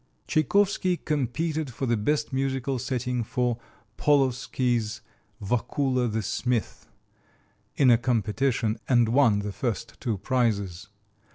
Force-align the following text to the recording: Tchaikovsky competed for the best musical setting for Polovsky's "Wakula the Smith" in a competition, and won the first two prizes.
Tchaikovsky 0.27 0.97
competed 0.97 1.71
for 1.71 1.85
the 1.85 1.95
best 1.95 2.33
musical 2.33 2.79
setting 2.79 3.23
for 3.23 3.59
Polovsky's 3.99 5.01
"Wakula 5.39 6.11
the 6.11 6.23
Smith" 6.23 6.87
in 7.75 7.91
a 7.91 7.99
competition, 7.99 8.79
and 8.89 9.09
won 9.09 9.37
the 9.41 9.51
first 9.53 10.01
two 10.01 10.17
prizes. 10.17 10.87